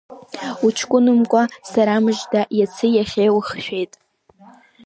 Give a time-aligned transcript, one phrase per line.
[0.65, 3.93] Уҷкәынамкәа, сарамыжда, иаци иахьеи ухшәеит.